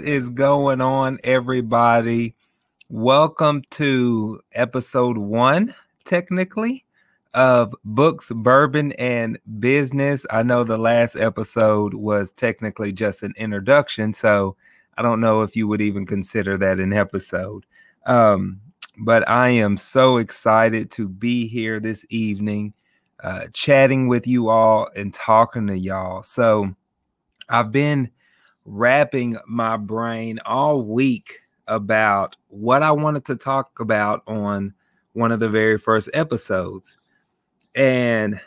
What 0.00 0.08
is 0.08 0.30
going 0.30 0.80
on, 0.80 1.18
everybody? 1.22 2.34
Welcome 2.88 3.64
to 3.72 4.40
episode 4.54 5.18
one, 5.18 5.74
technically, 6.06 6.86
of 7.34 7.74
Books, 7.84 8.32
Bourbon, 8.34 8.92
and 8.92 9.38
Business. 9.58 10.24
I 10.30 10.42
know 10.42 10.64
the 10.64 10.78
last 10.78 11.16
episode 11.16 11.92
was 11.92 12.32
technically 12.32 12.92
just 12.92 13.22
an 13.22 13.34
introduction, 13.36 14.14
so 14.14 14.56
I 14.96 15.02
don't 15.02 15.20
know 15.20 15.42
if 15.42 15.54
you 15.54 15.68
would 15.68 15.82
even 15.82 16.06
consider 16.06 16.56
that 16.56 16.80
an 16.80 16.94
episode. 16.94 17.66
Um, 18.06 18.62
but 19.04 19.28
I 19.28 19.50
am 19.50 19.76
so 19.76 20.16
excited 20.16 20.90
to 20.92 21.10
be 21.10 21.46
here 21.46 21.78
this 21.78 22.06
evening, 22.08 22.72
uh, 23.22 23.48
chatting 23.52 24.08
with 24.08 24.26
you 24.26 24.48
all 24.48 24.88
and 24.96 25.12
talking 25.12 25.66
to 25.66 25.76
y'all. 25.76 26.22
So 26.22 26.74
I've 27.50 27.70
been 27.70 28.10
wrapping 28.70 29.36
my 29.48 29.76
brain 29.76 30.38
all 30.46 30.80
week 30.80 31.40
about 31.66 32.36
what 32.46 32.84
I 32.84 32.92
wanted 32.92 33.24
to 33.24 33.36
talk 33.36 33.80
about 33.80 34.22
on 34.28 34.74
one 35.12 35.32
of 35.32 35.40
the 35.40 35.48
very 35.48 35.76
first 35.76 36.08
episodes. 36.14 36.96
And 37.74 38.40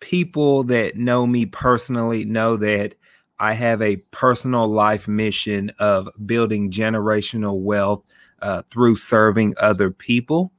people 0.00 0.64
that 0.64 0.96
know 0.96 1.26
me 1.26 1.46
personally 1.46 2.26
know 2.26 2.58
that 2.58 2.94
I 3.38 3.54
have 3.54 3.80
a 3.80 3.96
personal 4.10 4.68
life 4.68 5.08
mission 5.08 5.72
of 5.78 6.10
building 6.24 6.70
generational 6.70 7.58
wealth 7.58 8.04
uh, 8.42 8.60
through 8.70 8.96
serving 8.96 9.54
other 9.58 9.90
people. 9.90 10.52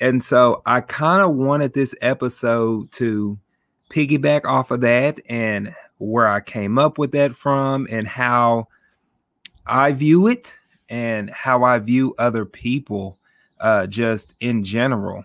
And 0.00 0.22
so 0.22 0.62
I 0.66 0.80
kind 0.80 1.22
of 1.22 1.36
wanted 1.36 1.74
this 1.74 1.94
episode 2.02 2.90
to 2.92 3.38
piggyback 3.88 4.44
off 4.46 4.72
of 4.72 4.80
that 4.80 5.20
and 5.28 5.74
where 5.98 6.28
I 6.28 6.40
came 6.40 6.78
up 6.78 6.98
with 6.98 7.12
that 7.12 7.32
from 7.32 7.86
and 7.90 8.06
how 8.06 8.68
I 9.66 9.92
view 9.92 10.26
it 10.26 10.58
and 10.88 11.30
how 11.30 11.64
I 11.64 11.78
view 11.78 12.14
other 12.18 12.44
people 12.44 13.18
uh, 13.60 13.86
just 13.86 14.34
in 14.40 14.64
general. 14.64 15.24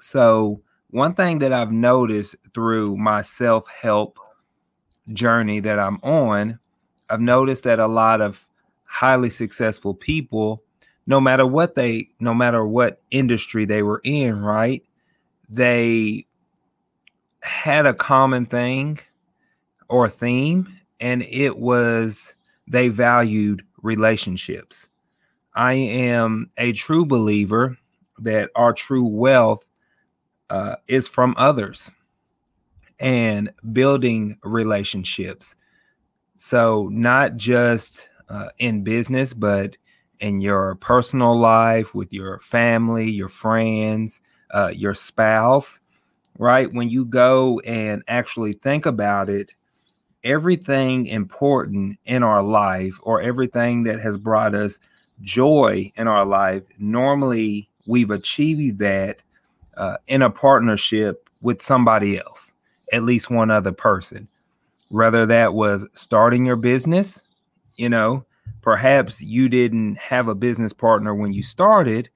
So, 0.00 0.60
one 0.90 1.14
thing 1.14 1.38
that 1.40 1.52
I've 1.52 1.72
noticed 1.72 2.36
through 2.52 2.96
my 2.96 3.22
self 3.22 3.68
help 3.68 4.18
journey 5.12 5.60
that 5.60 5.78
I'm 5.78 5.98
on, 6.02 6.58
I've 7.08 7.20
noticed 7.20 7.64
that 7.64 7.78
a 7.78 7.86
lot 7.86 8.20
of 8.20 8.44
highly 8.84 9.30
successful 9.30 9.94
people, 9.94 10.62
no 11.06 11.20
matter 11.20 11.46
what 11.46 11.74
they, 11.74 12.08
no 12.20 12.34
matter 12.34 12.64
what 12.66 13.00
industry 13.10 13.64
they 13.64 13.82
were 13.82 14.00
in, 14.04 14.40
right? 14.40 14.82
They 15.48 16.26
had 17.42 17.86
a 17.86 17.94
common 17.94 18.46
thing 18.46 18.98
or 19.88 20.08
theme, 20.08 20.68
and 21.00 21.22
it 21.22 21.58
was 21.58 22.34
they 22.66 22.88
valued 22.88 23.62
relationships. 23.82 24.86
I 25.54 25.74
am 25.74 26.50
a 26.58 26.72
true 26.72 27.06
believer 27.06 27.78
that 28.18 28.50
our 28.56 28.72
true 28.72 29.06
wealth 29.06 29.64
uh, 30.50 30.76
is 30.88 31.08
from 31.08 31.34
others 31.36 31.90
and 33.00 33.50
building 33.72 34.38
relationships. 34.42 35.56
So, 36.36 36.88
not 36.92 37.36
just 37.36 38.08
uh, 38.28 38.50
in 38.58 38.84
business, 38.84 39.32
but 39.34 39.76
in 40.20 40.40
your 40.40 40.76
personal 40.76 41.38
life 41.38 41.94
with 41.94 42.12
your 42.12 42.40
family, 42.40 43.10
your 43.10 43.28
friends, 43.28 44.20
uh, 44.52 44.72
your 44.74 44.94
spouse, 44.94 45.80
right? 46.38 46.72
When 46.72 46.90
you 46.90 47.04
go 47.06 47.60
and 47.60 48.02
actually 48.08 48.54
think 48.54 48.86
about 48.86 49.30
it, 49.30 49.54
everything 50.24 51.06
important 51.06 51.98
in 52.04 52.22
our 52.22 52.42
life 52.42 52.98
or 53.02 53.20
everything 53.20 53.84
that 53.84 54.00
has 54.00 54.16
brought 54.16 54.54
us 54.54 54.80
joy 55.20 55.92
in 55.96 56.08
our 56.08 56.24
life, 56.24 56.62
normally 56.78 57.68
we've 57.86 58.10
achieved 58.10 58.78
that 58.78 59.22
uh, 59.76 59.96
in 60.06 60.22
a 60.22 60.30
partnership 60.30 61.28
with 61.40 61.60
somebody 61.60 62.18
else, 62.18 62.54
at 62.92 63.02
least 63.02 63.30
one 63.30 63.50
other 63.50 63.72
person. 63.72 64.28
Whether 64.88 65.26
that 65.26 65.54
was 65.54 65.86
starting 65.94 66.46
your 66.46 66.56
business, 66.56 67.22
you 67.76 67.88
know, 67.88 68.24
perhaps 68.62 69.20
you 69.20 69.48
didn't 69.48 69.98
have 69.98 70.28
a 70.28 70.34
business 70.34 70.72
partner 70.72 71.14
when 71.14 71.32
you 71.32 71.42
started, 71.42 72.08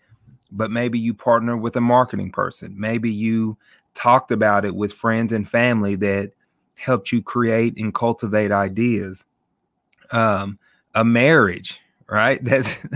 but 0.50 0.70
maybe 0.70 0.98
you 0.98 1.12
partnered 1.12 1.60
with 1.60 1.76
a 1.76 1.80
marketing 1.80 2.30
person. 2.30 2.74
Maybe 2.78 3.10
you 3.10 3.58
talked 3.94 4.30
about 4.30 4.64
it 4.64 4.74
with 4.74 4.92
friends 4.92 5.32
and 5.32 5.48
family 5.48 5.96
that 5.96 6.32
helped 6.78 7.12
you 7.12 7.22
create 7.22 7.76
and 7.76 7.92
cultivate 7.92 8.52
ideas. 8.52 9.24
Um, 10.10 10.58
a 10.94 11.04
marriage, 11.04 11.80
right? 12.08 12.38
That's 12.44 12.86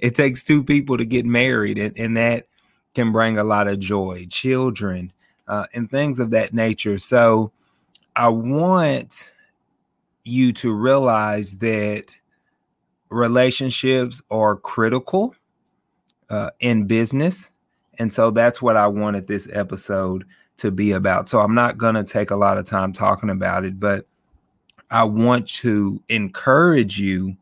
it 0.00 0.14
takes 0.14 0.42
two 0.42 0.62
people 0.62 0.98
to 0.98 1.04
get 1.04 1.24
married, 1.26 1.78
and, 1.78 1.96
and 1.98 2.16
that 2.16 2.46
can 2.94 3.12
bring 3.12 3.38
a 3.38 3.44
lot 3.44 3.68
of 3.68 3.78
joy, 3.78 4.26
children, 4.28 5.12
uh, 5.46 5.66
and 5.72 5.90
things 5.90 6.20
of 6.20 6.30
that 6.30 6.52
nature. 6.52 6.98
So 6.98 7.52
I 8.16 8.28
want 8.28 9.32
you 10.24 10.52
to 10.52 10.72
realize 10.72 11.58
that 11.58 12.16
relationships 13.08 14.20
are 14.30 14.56
critical 14.56 15.34
uh, 16.28 16.50
in 16.60 16.86
business. 16.86 17.50
And 17.98 18.12
so 18.12 18.30
that's 18.30 18.62
what 18.62 18.76
I 18.76 18.86
wanted 18.86 19.26
this 19.26 19.48
episode 19.52 20.24
to 20.58 20.70
be 20.70 20.92
about. 20.92 21.28
So 21.28 21.40
I'm 21.40 21.54
not 21.54 21.78
going 21.78 21.94
to 21.94 22.04
take 22.04 22.30
a 22.30 22.36
lot 22.36 22.58
of 22.58 22.64
time 22.64 22.92
talking 22.92 23.30
about 23.30 23.64
it, 23.64 23.78
but 23.78 24.06
I 24.90 25.04
want 25.04 25.48
to 25.48 26.02
encourage 26.08 26.98
you 26.98 27.36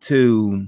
to 0.00 0.66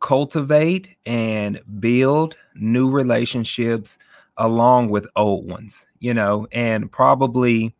cultivate 0.00 0.96
and 1.06 1.60
build 1.80 2.36
new 2.54 2.90
relationships 2.90 3.98
along 4.36 4.90
with 4.90 5.06
old 5.16 5.48
ones, 5.48 5.86
you 6.00 6.12
know, 6.12 6.46
and 6.52 6.90
probably 6.92 7.74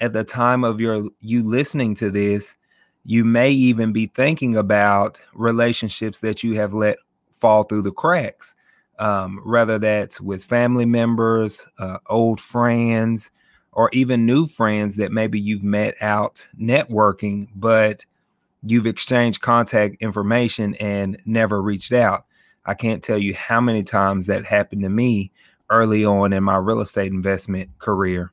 at 0.00 0.12
the 0.12 0.24
time 0.24 0.64
of 0.64 0.80
your 0.80 1.08
you 1.20 1.42
listening 1.42 1.94
to 1.94 2.10
this, 2.10 2.56
you 3.04 3.24
may 3.24 3.50
even 3.50 3.92
be 3.92 4.06
thinking 4.06 4.56
about 4.56 5.20
relationships 5.34 6.20
that 6.20 6.42
you 6.42 6.54
have 6.54 6.74
let 6.74 6.98
fall 7.32 7.62
through 7.62 7.82
the 7.82 7.92
cracks 7.92 8.54
um, 9.00 9.40
whether 9.44 9.78
that's 9.78 10.20
with 10.20 10.44
family 10.44 10.84
members, 10.84 11.66
uh, 11.78 11.98
old 12.08 12.38
friends, 12.38 13.32
or 13.72 13.88
even 13.92 14.26
new 14.26 14.46
friends 14.46 14.96
that 14.96 15.10
maybe 15.10 15.40
you've 15.40 15.64
met 15.64 15.94
out 16.00 16.46
networking, 16.60 17.48
but 17.54 18.04
you've 18.62 18.86
exchanged 18.86 19.40
contact 19.40 19.96
information 20.00 20.74
and 20.74 21.20
never 21.24 21.62
reached 21.62 21.92
out. 21.92 22.26
I 22.66 22.74
can't 22.74 23.02
tell 23.02 23.18
you 23.18 23.34
how 23.34 23.60
many 23.60 23.82
times 23.82 24.26
that 24.26 24.44
happened 24.44 24.82
to 24.82 24.90
me 24.90 25.32
early 25.70 26.04
on 26.04 26.34
in 26.34 26.44
my 26.44 26.56
real 26.56 26.80
estate 26.80 27.10
investment 27.10 27.78
career 27.78 28.32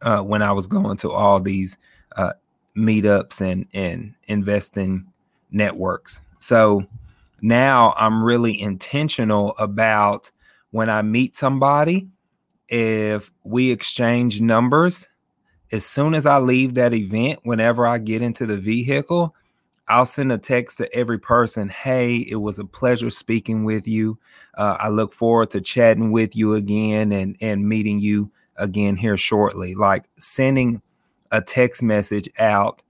uh, 0.00 0.20
when 0.20 0.40
I 0.40 0.52
was 0.52 0.66
going 0.66 0.96
to 0.98 1.12
all 1.12 1.40
these 1.40 1.76
uh, 2.16 2.32
meetups 2.74 3.42
and, 3.42 3.66
and 3.74 4.14
investing 4.24 5.08
networks. 5.50 6.22
So, 6.38 6.86
now 7.40 7.94
I'm 7.96 8.22
really 8.22 8.60
intentional 8.60 9.54
about 9.58 10.30
when 10.70 10.90
I 10.90 11.02
meet 11.02 11.36
somebody, 11.36 12.08
if 12.68 13.30
we 13.44 13.70
exchange 13.70 14.40
numbers, 14.40 15.08
as 15.70 15.84
soon 15.84 16.14
as 16.14 16.26
I 16.26 16.38
leave 16.38 16.74
that 16.74 16.94
event, 16.94 17.40
whenever 17.42 17.86
I 17.86 17.98
get 17.98 18.22
into 18.22 18.46
the 18.46 18.56
vehicle, 18.56 19.34
I'll 19.86 20.06
send 20.06 20.32
a 20.32 20.38
text 20.38 20.78
to 20.78 20.94
every 20.94 21.18
person 21.18 21.68
Hey, 21.68 22.16
it 22.16 22.36
was 22.36 22.58
a 22.58 22.64
pleasure 22.64 23.10
speaking 23.10 23.64
with 23.64 23.88
you. 23.88 24.18
Uh, 24.56 24.76
I 24.78 24.88
look 24.88 25.14
forward 25.14 25.50
to 25.50 25.60
chatting 25.60 26.12
with 26.12 26.36
you 26.36 26.54
again 26.54 27.12
and, 27.12 27.36
and 27.40 27.68
meeting 27.68 27.98
you 27.98 28.30
again 28.56 28.96
here 28.96 29.16
shortly. 29.16 29.74
Like 29.74 30.04
sending 30.18 30.82
a 31.30 31.40
text 31.40 31.82
message 31.82 32.28
out, 32.38 32.82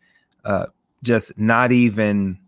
uh, 0.44 0.66
just 1.02 1.38
not 1.38 1.70
even 1.70 2.38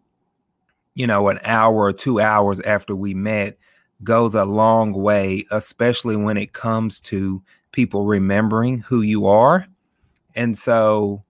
you 0.95 1.07
know, 1.07 1.29
an 1.29 1.39
hour 1.45 1.77
or 1.77 1.93
two 1.93 2.21
hours 2.21 2.61
after 2.61 2.95
we 2.95 3.15
met 3.15 3.59
goes 4.03 4.35
a 4.35 4.45
long 4.45 4.93
way, 4.93 5.45
especially 5.51 6.17
when 6.17 6.37
it 6.37 6.53
comes 6.53 7.01
to 7.01 7.43
people 7.73 8.07
remembering 8.07 8.79
who 8.79 9.03
you 9.03 9.27
are. 9.27 9.67
And 10.35 10.57
so 10.57 11.25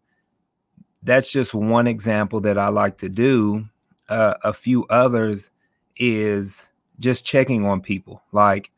that's 1.02 1.32
just 1.32 1.54
one 1.54 1.86
example 1.86 2.40
that 2.42 2.58
I 2.58 2.68
like 2.68 2.98
to 2.98 3.08
do. 3.08 3.66
Uh, 4.08 4.34
a 4.42 4.52
few 4.52 4.86
others 4.86 5.50
is 5.96 6.70
just 6.98 7.24
checking 7.24 7.64
on 7.66 7.80
people. 7.80 8.22
Like 8.32 8.70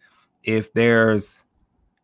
if 0.45 0.73
there's 0.73 1.45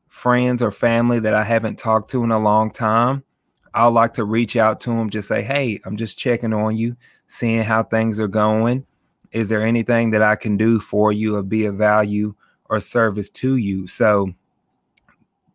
friends 0.08 0.62
or 0.62 0.70
family 0.70 1.20
that 1.20 1.34
I 1.34 1.44
haven't 1.44 1.78
talked 1.78 2.10
to 2.10 2.24
in 2.24 2.30
a 2.30 2.38
long 2.38 2.70
time, 2.70 3.24
I'll 3.74 3.92
like 3.92 4.14
to 4.14 4.24
reach 4.24 4.56
out 4.56 4.80
to 4.80 4.90
them, 4.90 5.10
just 5.10 5.28
say, 5.28 5.42
Hey, 5.42 5.80
I'm 5.84 5.96
just 5.96 6.18
checking 6.18 6.52
on 6.52 6.76
you 6.76 6.96
seeing 7.26 7.62
how 7.62 7.82
things 7.82 8.18
are 8.18 8.28
going. 8.28 8.86
Is 9.32 9.48
there 9.48 9.64
anything 9.64 10.10
that 10.10 10.22
I 10.22 10.36
can 10.36 10.56
do 10.56 10.80
for 10.80 11.12
you 11.12 11.36
or 11.36 11.42
be 11.42 11.66
of 11.66 11.76
value 11.76 12.34
or 12.66 12.80
service 12.80 13.30
to 13.30 13.56
you? 13.56 13.86
So 13.86 14.32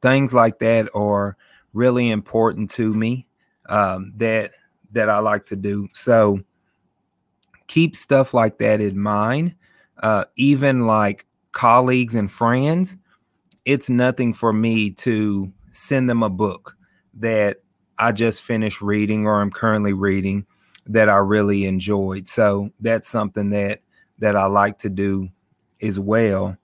things 0.02 0.34
like 0.34 0.60
that 0.60 0.90
are 0.94 1.36
really 1.74 2.12
important 2.12 2.70
to 2.72 2.94
me 2.94 3.28
um, 3.68 4.14
that 4.18 4.52
that 4.92 5.10
I 5.10 5.20
like 5.20 5.46
to 5.48 5.56
do. 5.56 5.88
So 5.94 6.42
keep 7.68 7.96
stuff 7.96 8.34
like 8.34 8.60
that 8.60 8.80
in 8.80 9.00
mind. 9.00 9.56
Uh, 9.98 10.26
even 10.36 10.86
like 10.86 11.26
colleagues 11.52 12.14
and 12.14 12.32
friends, 12.32 12.98
it's 13.66 13.90
nothing 13.90 14.34
for 14.34 14.54
me 14.54 14.92
to 14.92 15.52
send 15.72 16.08
them 16.08 16.22
a 16.22 16.30
book 16.30 16.78
that 17.16 17.63
I 17.98 18.12
just 18.12 18.44
finished 18.44 18.82
reading 18.82 19.26
or 19.26 19.42
I'm 19.42 19.52
currently 19.52 19.94
reading 19.94 20.46
that 20.88 21.10
I 21.10 21.18
really 21.18 21.66
enjoyed. 21.66 22.28
So 22.28 22.72
that's 22.80 23.08
something 23.08 23.52
that 23.52 23.82
that 24.20 24.36
I 24.36 24.46
like 24.46 24.80
to 24.80 24.90
do 24.90 25.30
as 25.82 26.00
well. 26.00 26.58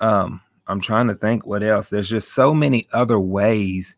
Um, 0.00 0.40
I'm 0.66 0.80
trying 0.80 1.08
to 1.08 1.14
think 1.14 1.46
what 1.46 1.62
else. 1.62 1.88
There's 1.88 2.08
just 2.08 2.32
so 2.32 2.54
many 2.54 2.86
other 2.92 3.20
ways 3.20 3.96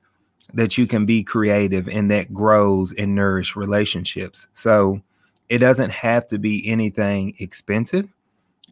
that 0.53 0.77
you 0.77 0.87
can 0.87 1.06
be 1.06 1.23
creative 1.23 1.89
and 1.89 2.11
that 2.11 2.33
grows 2.33 2.93
and 2.93 3.15
nourish 3.15 3.57
relationships. 3.57 4.49
So 4.53 5.00
it 5.49 5.59
doesn't 5.59 5.91
have 5.91 6.27
to 6.29 6.39
be 6.39 6.69
anything 6.69 7.35
expensive. 7.39 8.12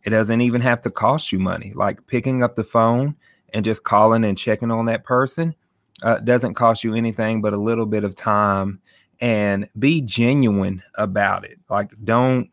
It 0.05 0.11
doesn't 0.11 0.40
even 0.40 0.61
have 0.61 0.82
to 0.82 0.90
cost 0.90 1.32
you 1.32 1.38
money. 1.38 1.73
Like 1.75 2.06
picking 2.06 2.43
up 2.43 2.55
the 2.55 2.64
phone 2.64 3.17
and 3.52 3.64
just 3.64 3.85
calling 3.85 4.25
and 4.25 4.37
checking 4.37 4.70
on 4.70 4.87
that 4.87 5.05
person 5.05 5.55
uh, 6.02 6.19
doesn't 6.20 6.54
cost 6.54 6.84
you 6.84 6.94
anything 6.94 7.40
but 7.43 7.54
a 7.54 7.58
little 7.58 7.87
bit 7.87 8.04
of 8.04 8.14
time 8.14 8.81
and 9.20 9.69
be 9.78 10.00
genuine 10.00 10.82
about 10.96 11.44
it. 11.44 11.58
Like 11.70 11.93
don't 12.04 12.50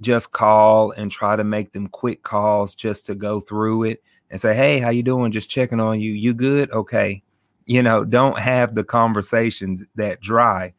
just 0.00 0.32
call 0.32 0.92
and 0.92 1.10
try 1.10 1.36
to 1.36 1.44
make 1.44 1.72
them 1.72 1.88
quick 1.88 2.22
calls 2.22 2.74
just 2.74 3.06
to 3.06 3.14
go 3.14 3.40
through 3.40 3.84
it 3.84 4.02
and 4.30 4.40
say, 4.40 4.54
"Hey, 4.54 4.80
how 4.80 4.90
you 4.90 5.02
doing? 5.02 5.32
Just 5.32 5.50
checking 5.50 5.80
on 5.80 6.00
you. 6.00 6.12
You 6.12 6.34
good? 6.34 6.70
Okay." 6.72 7.22
You 7.66 7.82
know, 7.82 8.04
don't 8.04 8.38
have 8.38 8.74
the 8.74 8.84
conversations 8.84 9.84
that 9.96 10.20
dry. 10.20 10.74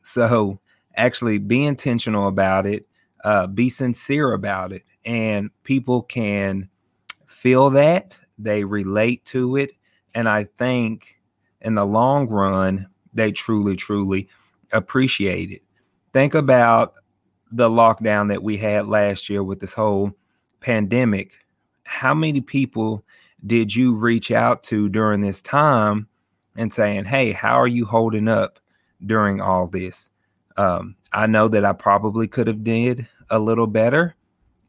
So, 0.00 0.60
actually 0.96 1.38
be 1.38 1.64
intentional 1.64 2.28
about 2.28 2.66
it, 2.66 2.86
uh, 3.24 3.46
be 3.48 3.68
sincere 3.68 4.32
about 4.32 4.72
it, 4.72 4.82
and 5.06 5.50
people 5.64 6.02
can 6.02 6.68
feel 7.26 7.70
that, 7.70 8.18
they 8.38 8.64
relate 8.64 9.24
to 9.26 9.56
it, 9.56 9.72
and 10.14 10.28
I 10.28 10.44
think 10.44 11.16
in 11.60 11.74
the 11.74 11.86
long 11.86 12.28
run, 12.28 12.88
they 13.12 13.32
truly, 13.32 13.76
truly 13.76 14.28
appreciate 14.72 15.50
it. 15.50 15.62
Think 16.12 16.34
about 16.34 16.94
the 17.50 17.68
lockdown 17.68 18.28
that 18.28 18.42
we 18.42 18.56
had 18.56 18.86
last 18.86 19.28
year 19.28 19.42
with 19.42 19.60
this 19.60 19.74
whole 19.74 20.12
pandemic. 20.60 21.32
How 21.84 22.14
many 22.14 22.40
people 22.40 23.04
did 23.46 23.74
you 23.74 23.94
reach 23.94 24.30
out 24.30 24.62
to 24.64 24.88
during 24.88 25.20
this 25.20 25.40
time 25.40 26.08
and 26.56 26.72
saying, 26.72 27.04
Hey, 27.04 27.32
how 27.32 27.54
are 27.54 27.68
you 27.68 27.84
holding 27.84 28.28
up 28.28 28.58
during 29.04 29.40
all 29.40 29.66
this? 29.66 30.10
Um, 30.56 30.96
I 31.12 31.26
know 31.26 31.48
that 31.48 31.64
I 31.64 31.72
probably 31.72 32.26
could 32.28 32.46
have 32.46 32.64
did 32.64 33.08
a 33.30 33.38
little 33.38 33.66
better 33.66 34.14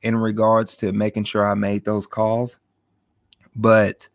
in 0.01 0.15
regards 0.15 0.77
to 0.77 0.91
making 0.91 1.23
sure 1.23 1.49
I 1.49 1.53
made 1.53 1.85
those 1.85 2.05
calls, 2.05 2.59
but 3.55 4.09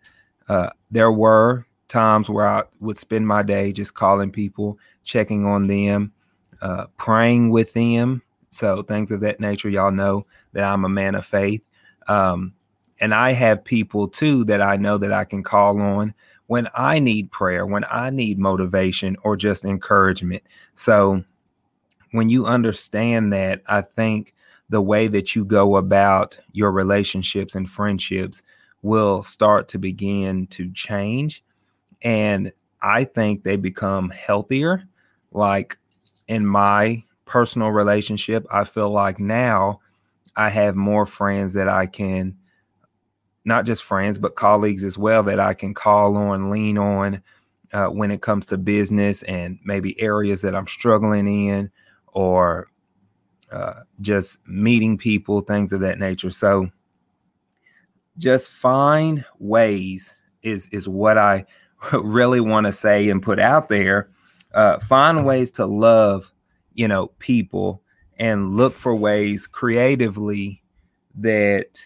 uh, 0.48 0.70
there 0.90 1.12
were 1.12 1.66
times 1.88 2.30
where 2.30 2.48
I 2.48 2.64
would 2.80 2.98
spend 2.98 3.26
my 3.26 3.42
day 3.42 3.72
just 3.72 3.94
calling 3.94 4.30
people, 4.30 4.78
checking 5.04 5.44
on 5.44 5.66
them, 5.66 6.12
uh, 6.62 6.86
praying 6.96 7.50
with 7.50 7.72
them. 7.72 8.22
So 8.50 8.82
things 8.82 9.12
of 9.12 9.20
that 9.20 9.40
nature, 9.40 9.68
y'all 9.68 9.90
know 9.90 10.26
that 10.52 10.64
I'm 10.64 10.84
a 10.84 10.88
man 10.88 11.14
of 11.14 11.24
faith. 11.24 11.62
Um, 12.08 12.54
and 13.00 13.14
I 13.14 13.32
have 13.32 13.64
people 13.64 14.08
too 14.08 14.44
that 14.44 14.60
I 14.60 14.76
know 14.76 14.98
that 14.98 15.12
I 15.12 15.24
can 15.24 15.42
call 15.42 15.80
on 15.80 16.14
when 16.46 16.68
I 16.76 16.98
need 16.98 17.30
prayer, 17.30 17.64
when 17.64 17.84
I 17.88 18.10
need 18.10 18.38
motivation 18.38 19.16
or 19.22 19.36
just 19.36 19.64
encouragement. 19.64 20.42
So 20.74 21.24
when 22.10 22.28
you 22.28 22.46
understand 22.46 23.32
that, 23.32 23.62
I 23.68 23.82
think 23.82 24.34
the 24.68 24.82
way 24.82 25.08
that 25.08 25.34
you 25.34 25.44
go 25.44 25.76
about 25.76 26.38
your 26.52 26.72
relationships 26.72 27.54
and 27.54 27.70
friendships 27.70 28.42
will 28.82 29.22
start 29.22 29.68
to 29.68 29.78
begin 29.78 30.46
to 30.48 30.72
change. 30.72 31.44
And 32.02 32.52
I 32.82 33.04
think 33.04 33.42
they 33.44 33.56
become 33.56 34.10
healthier. 34.10 34.84
Like 35.32 35.78
in 36.26 36.46
my 36.46 37.04
personal 37.26 37.68
relationship, 37.70 38.46
I 38.50 38.64
feel 38.64 38.90
like 38.90 39.18
now 39.20 39.80
I 40.36 40.48
have 40.48 40.76
more 40.76 41.06
friends 41.06 41.54
that 41.54 41.68
I 41.68 41.86
can, 41.86 42.36
not 43.44 43.66
just 43.66 43.84
friends, 43.84 44.18
but 44.18 44.34
colleagues 44.34 44.84
as 44.84 44.96
well, 44.96 45.22
that 45.24 45.40
I 45.40 45.54
can 45.54 45.74
call 45.74 46.16
on, 46.16 46.50
lean 46.50 46.78
on 46.78 47.22
uh, 47.72 47.86
when 47.86 48.10
it 48.10 48.22
comes 48.22 48.46
to 48.46 48.58
business 48.58 49.22
and 49.24 49.58
maybe 49.64 50.00
areas 50.00 50.42
that 50.42 50.54
I'm 50.54 50.66
struggling 50.66 51.26
in 51.26 51.70
or 52.08 52.68
uh, 53.52 53.80
just 54.00 54.38
meeting 54.46 54.96
people, 54.96 55.40
things 55.40 55.72
of 55.72 55.80
that 55.80 55.98
nature. 55.98 56.30
So, 56.30 56.70
just 58.20 58.50
find 58.50 59.24
ways 59.38 60.14
is 60.42 60.68
is 60.68 60.88
what 60.88 61.18
I 61.18 61.46
really 61.92 62.40
want 62.40 62.66
to 62.66 62.72
say 62.72 63.08
and 63.08 63.22
put 63.22 63.40
out 63.40 63.68
there. 63.68 64.08
Uh, 64.52 64.78
find 64.80 65.24
ways 65.24 65.50
to 65.52 65.64
love, 65.66 66.32
you 66.74 66.86
know, 66.86 67.08
people 67.18 67.82
and 68.18 68.56
look 68.56 68.74
for 68.76 68.94
ways 68.94 69.46
creatively 69.46 70.62
that 71.14 71.82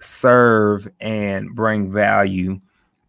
serve 0.00 0.86
and 1.00 1.54
bring 1.54 1.90
value 1.92 2.60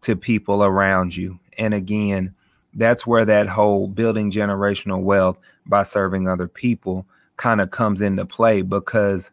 to 0.01 0.15
people 0.15 0.63
around 0.63 1.15
you. 1.15 1.39
And 1.57 1.73
again, 1.73 2.33
that's 2.73 3.05
where 3.05 3.25
that 3.25 3.47
whole 3.47 3.88
building 3.88 4.31
generational 4.31 5.01
wealth 5.01 5.38
by 5.65 5.83
serving 5.83 6.27
other 6.27 6.47
people 6.47 7.07
kind 7.35 7.59
of 7.61 7.71
comes 7.71 8.01
into 8.01 8.25
play 8.25 8.61
because 8.61 9.31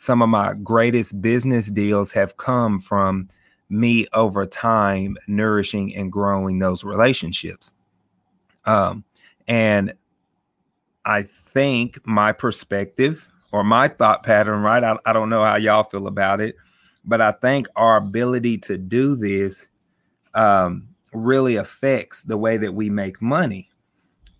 some 0.00 0.22
of 0.22 0.30
my 0.30 0.54
greatest 0.54 1.20
business 1.20 1.70
deals 1.70 2.10
have 2.10 2.38
come 2.38 2.78
from 2.80 3.28
me 3.68 4.06
over 4.14 4.46
time 4.46 5.14
nourishing 5.28 5.94
and 5.94 6.10
growing 6.10 6.58
those 6.58 6.84
relationships. 6.84 7.74
Um, 8.64 9.04
and 9.46 9.92
I 11.04 11.20
think 11.20 12.00
my 12.06 12.32
perspective 12.32 13.28
or 13.52 13.62
my 13.62 13.88
thought 13.88 14.22
pattern, 14.22 14.62
right? 14.62 14.82
I, 14.82 14.96
I 15.04 15.12
don't 15.12 15.28
know 15.28 15.44
how 15.44 15.56
y'all 15.56 15.82
feel 15.82 16.06
about 16.06 16.40
it, 16.40 16.56
but 17.04 17.20
I 17.20 17.32
think 17.32 17.66
our 17.76 17.98
ability 17.98 18.56
to 18.56 18.78
do 18.78 19.14
this 19.14 19.68
um, 20.32 20.88
really 21.12 21.56
affects 21.56 22.22
the 22.22 22.38
way 22.38 22.56
that 22.56 22.72
we 22.72 22.88
make 22.88 23.20
money 23.20 23.68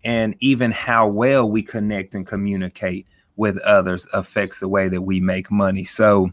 and 0.03 0.35
even 0.39 0.71
how 0.71 1.07
well 1.07 1.47
we 1.47 1.61
connect 1.61 2.15
and 2.15 2.25
communicate 2.25 3.05
with 3.41 3.57
others 3.63 4.07
affects 4.13 4.59
the 4.59 4.67
way 4.67 4.87
that 4.87 5.01
we 5.01 5.19
make 5.19 5.49
money. 5.49 5.83
So 5.83 6.29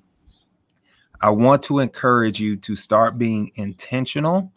I 1.23 1.31
want 1.31 1.63
to 1.65 1.79
encourage 1.79 2.39
you 2.39 2.57
to 2.59 2.77
start 2.77 3.17
being 3.17 3.51
intentional 3.55 4.53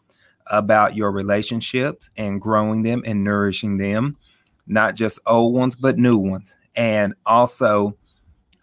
about 0.48 0.98
your 0.98 1.14
relationships 1.14 2.12
and 2.18 2.42
growing 2.42 2.82
them 2.84 3.04
and 3.06 3.24
nourishing 3.24 3.78
them, 3.78 4.18
not 4.68 4.96
just 4.96 5.18
old 5.26 5.54
ones, 5.54 5.78
but 5.78 5.98
new 5.98 6.18
ones. 6.18 6.58
And 6.76 7.14
also, 7.26 7.96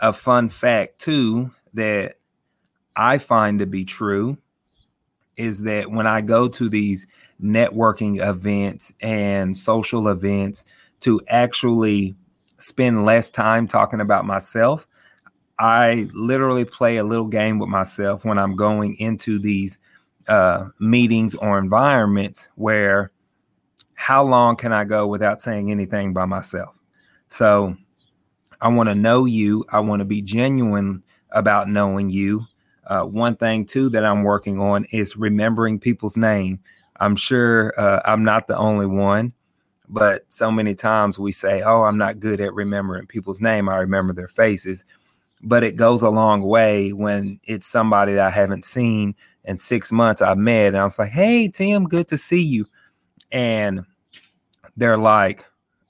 a 0.01 0.13
fun 0.13 0.51
fact, 0.51 0.99
too, 0.99 1.53
that 1.73 2.17
I 2.95 3.17
find 3.17 3.59
to 3.61 3.67
be 3.67 3.87
true 3.87 4.37
is 5.39 5.63
that 5.63 5.91
when 5.91 6.07
I 6.07 6.21
go 6.21 6.47
to 6.47 6.69
these 6.69 7.07
networking 7.43 8.23
events 8.23 8.93
and 9.01 9.57
social 9.57 10.09
events 10.09 10.67
to 11.01 11.23
actually 11.27 12.17
spend 12.59 13.05
less 13.05 13.31
time 13.31 13.67
talking 13.67 14.01
about 14.01 14.25
myself. 14.25 14.87
I 15.59 16.09
literally 16.15 16.65
play 16.65 16.99
a 16.99 17.05
little 17.05 17.27
game 17.27 17.59
with 17.59 17.69
myself 17.69 18.25
when 18.25 18.39
I'm 18.39 18.55
going 18.55 18.95
into 18.99 19.39
these 19.39 19.79
uh, 20.29 20.69
meetings 20.79 21.35
or 21.35 21.59
environments 21.59 22.49
where 22.55 23.11
how 23.95 24.23
long 24.23 24.55
can 24.55 24.73
I 24.73 24.85
go 24.85 25.07
without 25.09 25.41
saying 25.41 25.71
anything 25.71 26.13
by 26.13 26.25
myself? 26.25 26.79
So 27.27 27.77
I 28.61 28.69
want 28.69 28.89
to 28.89 28.95
know 28.95 29.25
you. 29.25 29.65
I 29.73 29.81
want 29.81 30.01
to 30.01 30.05
be 30.05 30.23
genuine 30.23 31.03
about 31.31 31.69
knowing 31.69 32.11
you. 32.11 32.47
Uh, 32.87 33.03
one 33.03 33.37
thing 33.37 33.67
too 33.67 33.89
that 33.91 34.05
I'm 34.05 34.23
working 34.23 34.61
on 34.61 34.85
is 34.93 35.17
remembering 35.17 35.79
people's 35.79 36.17
name. 36.17 36.61
I'm 37.01 37.17
sure 37.17 37.75
uh, 37.79 38.01
I'm 38.05 38.25
not 38.25 38.47
the 38.47 38.57
only 38.57 38.87
one. 38.87 39.33
But 39.89 40.25
so 40.33 40.51
many 40.51 40.75
times 40.75 41.19
we 41.19 41.33
say, 41.33 41.63
"Oh, 41.63 41.85
I'm 41.85 41.99
not 41.99 42.21
good 42.21 42.41
at 42.41 42.55
remembering 42.55 43.07
people's 43.07 43.41
name. 43.41 43.69
I 43.69 43.77
remember 43.79 44.13
their 44.13 44.29
faces." 44.29 44.85
But 45.43 45.65
it 45.65 45.77
goes 45.77 46.03
a 46.03 46.11
long 46.11 46.43
way 46.43 46.93
when 46.93 47.41
it's 47.45 47.67
somebody 47.67 48.15
that 48.15 48.29
I 48.29 48.31
haven't 48.31 48.65
seen 48.65 49.15
in 49.45 49.57
six 49.57 49.93
months. 49.93 50.23
I 50.23 50.35
met, 50.35 50.69
and 50.69 50.79
I 50.79 50.85
was 50.85 50.99
like, 50.99 51.11
"Hey, 51.11 51.49
Tim, 51.49 51.85
good 51.87 52.09
to 52.09 52.19
see 52.19 52.43
you," 52.43 52.67
and 53.33 53.85
they're 54.77 54.99
like, 54.99 55.45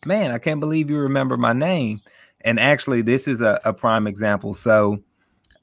"Man, 0.06 0.32
I 0.32 0.38
can't 0.38 0.60
believe 0.60 0.90
you 0.90 0.98
remember 0.98 1.36
my 1.36 1.52
name." 1.54 2.00
And 2.44 2.60
actually, 2.60 3.02
this 3.02 3.28
is 3.28 3.40
a, 3.42 3.60
a 3.64 3.72
prime 3.74 4.06
example. 4.06 4.54
So 4.54 5.00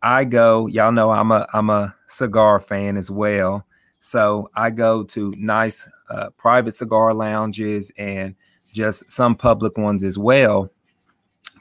I 0.01 0.23
go, 0.25 0.67
y'all 0.67 0.91
know 0.91 1.11
I'm 1.11 1.31
a 1.31 1.47
I'm 1.53 1.69
a 1.69 1.95
cigar 2.07 2.59
fan 2.59 2.97
as 2.97 3.11
well. 3.11 3.65
So 4.05 4.51
I 4.55 4.69
go 4.69 5.03
to 5.03 5.33
nice 5.35 5.89
uh, 6.11 6.29
private 6.37 6.75
cigar 6.75 7.11
lounges 7.15 7.91
and 7.97 8.35
just 8.71 9.09
some 9.09 9.33
public 9.33 9.79
ones 9.79 10.03
as 10.03 10.15
well. 10.15 10.69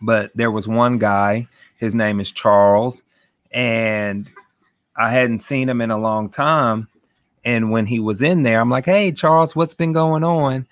But 0.02 0.30
there 0.34 0.50
was 0.50 0.68
one 0.68 0.98
guy, 0.98 1.48
his 1.78 1.94
name 1.94 2.20
is 2.20 2.30
Charles, 2.30 3.02
and 3.50 4.30
I 4.94 5.10
hadn't 5.10 5.38
seen 5.38 5.70
him 5.70 5.80
in 5.80 5.90
a 5.90 5.96
long 5.96 6.28
time. 6.28 6.88
And 7.46 7.70
when 7.70 7.86
he 7.86 7.98
was 7.98 8.20
in 8.20 8.42
there, 8.42 8.60
I'm 8.60 8.68
like, 8.68 8.84
hey, 8.84 9.10
Charles, 9.10 9.56
what's 9.56 9.72
been 9.72 9.94
going 9.94 10.22
on? 10.22 10.66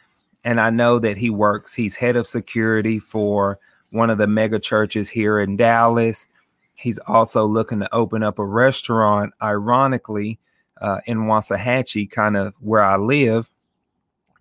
And 0.45 0.61
I 0.61 0.69
know 0.69 0.99
that 0.99 1.17
he 1.17 1.31
works, 1.31 1.73
he's 1.73 1.95
head 1.95 2.17
of 2.17 2.27
security 2.27 2.99
for 2.99 3.59
one 3.93 4.11
of 4.11 4.19
the 4.19 4.27
mega 4.27 4.59
churches 4.59 5.09
here 5.09 5.41
in 5.41 5.57
Dallas. 5.57 6.27
He's 6.75 6.99
also 6.99 7.47
looking 7.47 7.81
to 7.81 7.95
open 7.95 8.23
up 8.23 8.39
a 8.39 8.45
restaurant, 8.45 9.33
ironically, 9.41 10.39
uh, 10.83 11.01
in 11.07 11.21
Waxahachie, 11.21 12.11
kind 12.11 12.37
of 12.37 12.55
where 12.61 12.83
I 12.83 12.97
live. 12.97 13.49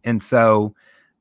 And 0.04 0.22
so 0.22 0.74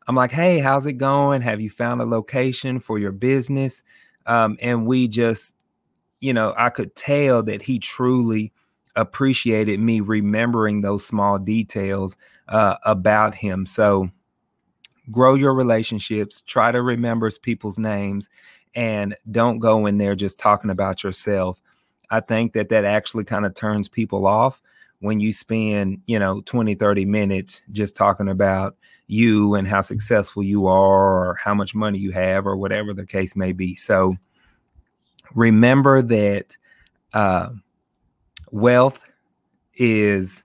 I'm 0.09 0.17
like, 0.17 0.33
hey, 0.33 0.59
how's 0.59 0.87
it 0.87 0.95
going? 0.95 1.43
Have 1.43 1.61
you 1.61 1.69
found 1.69 2.01
a 2.01 2.07
location 2.07 2.81
for 2.81 2.99
your 2.99 3.13
business? 3.13 3.85
Um, 4.27 4.57
and 4.63 4.87
we 4.87 5.07
just, 5.07 5.55
you 6.21 6.33
know, 6.33 6.55
I 6.57 6.71
could 6.71 6.97
tell 6.97 7.43
that 7.45 7.63
he 7.63 7.79
truly 7.79 8.51
appreciated 8.97 9.79
me 9.79 10.01
remembering 10.01 10.81
those 10.81 11.07
small 11.07 11.39
details 11.39 12.17
uh, 12.49 12.77
about 12.85 13.35
him. 13.35 13.67
So 13.67 14.11
grow 15.11 15.35
your 15.35 15.55
relationships, 15.55 16.41
try 16.43 16.73
to 16.73 16.81
remember 16.81 17.31
people's 17.43 17.79
names, 17.79 18.31
and 18.75 19.15
don't 19.31 19.59
go 19.59 19.85
in 19.85 19.99
there 19.99 20.15
just 20.15 20.39
talking 20.39 20.71
about 20.71 21.05
yourself. 21.05 21.61
I 22.09 22.21
think 22.21 22.55
that 22.55 22.71
that 22.71 22.87
actually 22.87 23.25
kind 23.25 23.45
of 23.45 23.55
turns 23.55 23.87
people 23.89 24.27
off 24.27 24.63
when 25.01 25.19
you 25.19 25.33
spend, 25.33 26.03
you 26.07 26.19
know, 26.19 26.41
20, 26.43 26.75
30 26.75 27.05
minutes 27.05 27.63
just 27.73 27.97
talking 27.97 28.29
about 28.29 28.77
you 29.07 29.55
and 29.55 29.67
how 29.67 29.81
successful 29.81 30.43
you 30.43 30.67
are 30.67 31.31
or 31.31 31.35
how 31.43 31.53
much 31.53 31.75
money 31.75 31.99
you 31.99 32.13
have 32.13 32.47
or 32.47 32.57
whatever 32.57 32.95
the 32.95 33.07
case 33.07 33.35
may 33.35 33.53
be. 33.53 33.75
So 33.75 34.17
remember 35.35 36.03
that 36.03 36.57
uh, 37.13 37.51
wealth 38.53 39.11
is 39.75 40.45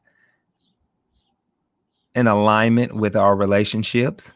in 2.15 2.27
alignment 2.27 2.95
with 2.95 3.15
our 3.15 3.35
relationships. 3.35 4.33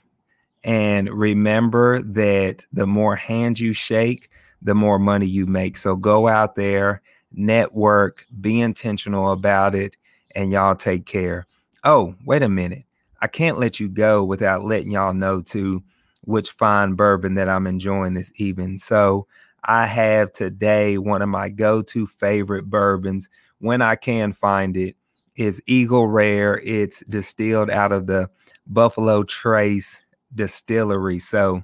And 0.64 1.10
remember 1.10 2.02
that 2.02 2.66
the 2.74 2.86
more 2.86 3.16
hands 3.16 3.62
you 3.62 3.72
shake, 3.72 4.30
the 4.62 4.76
more 4.76 5.00
money 5.00 5.26
you 5.26 5.46
make. 5.46 5.78
So 5.78 5.96
go 5.96 6.28
out 6.28 6.56
there, 6.56 7.02
network, 7.32 8.26
be 8.42 8.60
intentional 8.60 9.32
about 9.32 9.74
it, 9.74 9.96
and 10.36 10.52
y'all 10.52 10.76
take 10.76 11.06
care. 11.06 11.46
Oh, 11.84 12.16
wait 12.26 12.44
a 12.44 12.50
minute. 12.50 12.84
I 13.22 13.28
can't 13.28 13.60
let 13.60 13.80
you 13.80 13.90
go 13.90 14.24
without 14.24 14.64
letting 14.64 14.92
y'all 14.92 15.14
know 15.14 15.42
too 15.42 15.84
which 16.22 16.52
fine 16.52 16.94
bourbon 16.94 17.36
that 17.36 17.50
I'm 17.50 17.68
enjoying 17.68 18.14
this 18.14 18.32
evening. 18.36 18.78
So 18.78 19.28
I 19.64 19.86
have 19.86 20.32
today 20.32 20.98
one 20.98 21.22
of 21.22 21.30
my 21.30 21.50
go-to 21.50 22.08
favorite 22.08 22.70
bourbons 22.70 23.30
when 23.60 23.82
I 23.82 23.96
can 23.96 24.34
find 24.34 24.78
it 24.78 24.96
is 25.36 25.62
Eagle 25.66 26.08
Rare. 26.08 26.60
It's 26.60 27.04
distilled 27.10 27.70
out 27.70 27.92
of 27.92 28.08
the 28.08 28.30
Buffalo 28.68 29.24
Trace 29.24 30.02
distillery. 30.34 31.20
So 31.20 31.64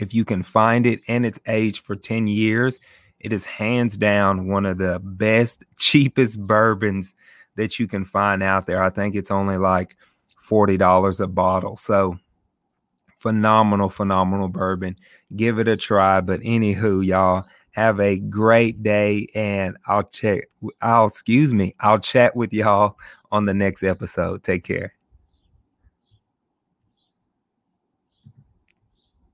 if 0.00 0.14
you 0.14 0.24
can 0.24 0.42
find 0.42 0.86
it 0.86 1.00
and 1.08 1.24
it's 1.24 1.40
aged 1.46 1.84
for 1.84 1.96
10 1.96 2.26
years, 2.26 2.80
it 3.20 3.32
is 3.32 3.44
hands 3.44 3.96
down 3.96 4.48
one 4.48 4.66
of 4.66 4.78
the 4.78 5.00
best, 5.02 5.64
cheapest 5.78 6.40
bourbons 6.46 7.14
that 7.58 7.78
you 7.78 7.86
can 7.88 8.04
find 8.04 8.42
out 8.42 8.66
there. 8.66 8.82
I 8.82 8.88
think 8.88 9.16
it's 9.16 9.32
only 9.32 9.58
like 9.58 9.96
$40 10.48 11.20
a 11.20 11.26
bottle. 11.26 11.76
So 11.76 12.16
phenomenal, 13.18 13.88
phenomenal 13.88 14.48
bourbon. 14.48 14.94
Give 15.34 15.58
it 15.58 15.66
a 15.66 15.76
try. 15.76 16.20
But 16.20 16.40
anywho, 16.40 17.04
y'all 17.04 17.44
have 17.72 18.00
a 18.00 18.18
great 18.18 18.82
day 18.82 19.26
and 19.34 19.76
I'll 19.86 20.04
check 20.04 20.48
I'll 20.80 21.06
excuse 21.06 21.52
me. 21.52 21.74
I'll 21.80 21.98
chat 21.98 22.34
with 22.34 22.52
y'all 22.52 22.96
on 23.30 23.44
the 23.44 23.54
next 23.54 23.82
episode. 23.82 24.44
Take 24.44 24.64
care. 24.64 24.97